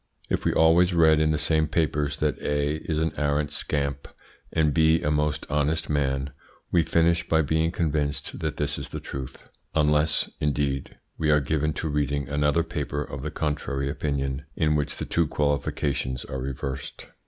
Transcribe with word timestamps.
If 0.31 0.45
we 0.45 0.51
always 0.51 0.95
read 0.95 1.19
in 1.19 1.29
the 1.29 1.37
same 1.37 1.67
papers 1.67 2.17
that 2.17 2.41
A 2.41 2.77
is 2.77 2.97
an 2.97 3.13
arrant 3.19 3.51
scamp 3.51 4.07
and 4.51 4.73
B 4.73 4.99
a 5.03 5.11
most 5.11 5.45
honest 5.47 5.91
man 5.91 6.31
we 6.71 6.81
finish 6.81 7.27
by 7.29 7.43
being 7.43 7.69
convinced 7.69 8.39
that 8.39 8.57
this 8.57 8.79
is 8.79 8.89
the 8.89 8.99
truth, 8.99 9.47
unless, 9.75 10.27
indeed, 10.39 10.97
we 11.19 11.29
are 11.29 11.39
given 11.39 11.71
to 11.73 11.87
reading 11.87 12.27
another 12.27 12.63
paper 12.63 13.03
of 13.03 13.21
the 13.21 13.29
contrary 13.29 13.91
opinion, 13.91 14.47
in 14.55 14.75
which 14.75 14.97
the 14.97 15.05
two 15.05 15.27
qualifications 15.27 16.25
are 16.25 16.39
reversed. 16.39 17.05